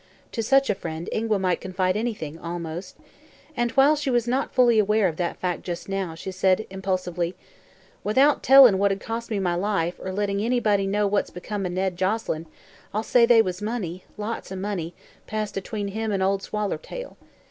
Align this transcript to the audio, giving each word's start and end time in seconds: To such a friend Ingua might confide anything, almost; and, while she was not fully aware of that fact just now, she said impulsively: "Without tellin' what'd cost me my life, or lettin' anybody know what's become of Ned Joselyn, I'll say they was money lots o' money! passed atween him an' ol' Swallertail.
To 0.31 0.41
such 0.41 0.71
a 0.71 0.73
friend 0.73 1.07
Ingua 1.11 1.37
might 1.37 1.61
confide 1.61 1.95
anything, 1.95 2.39
almost; 2.39 2.97
and, 3.55 3.69
while 3.73 3.95
she 3.95 4.09
was 4.09 4.27
not 4.27 4.51
fully 4.51 4.79
aware 4.79 5.07
of 5.07 5.17
that 5.17 5.37
fact 5.37 5.61
just 5.61 5.87
now, 5.87 6.15
she 6.15 6.31
said 6.31 6.65
impulsively: 6.71 7.35
"Without 8.03 8.41
tellin' 8.41 8.79
what'd 8.79 8.99
cost 8.99 9.29
me 9.29 9.37
my 9.37 9.53
life, 9.53 9.99
or 10.03 10.11
lettin' 10.11 10.39
anybody 10.39 10.87
know 10.87 11.05
what's 11.05 11.29
become 11.29 11.67
of 11.67 11.73
Ned 11.73 11.97
Joselyn, 11.97 12.47
I'll 12.95 13.03
say 13.03 13.27
they 13.27 13.43
was 13.43 13.61
money 13.61 14.03
lots 14.17 14.51
o' 14.51 14.55
money! 14.55 14.95
passed 15.27 15.55
atween 15.55 15.89
him 15.89 16.11
an' 16.11 16.23
ol' 16.23 16.39
Swallertail. 16.39 17.15